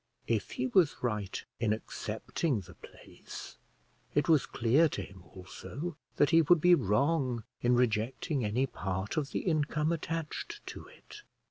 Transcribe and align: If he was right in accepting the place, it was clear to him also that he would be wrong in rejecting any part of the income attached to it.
If 0.25 0.53
he 0.53 0.65
was 0.65 1.03
right 1.03 1.45
in 1.59 1.73
accepting 1.73 2.61
the 2.61 2.73
place, 2.73 3.57
it 4.15 4.27
was 4.27 4.47
clear 4.47 4.89
to 4.89 5.03
him 5.03 5.21
also 5.21 5.95
that 6.15 6.31
he 6.31 6.41
would 6.41 6.59
be 6.59 6.73
wrong 6.73 7.43
in 7.61 7.75
rejecting 7.75 8.43
any 8.43 8.65
part 8.65 9.15
of 9.15 9.29
the 9.29 9.41
income 9.41 9.91
attached 9.91 10.65
to 10.65 10.87
it. 10.87 11.21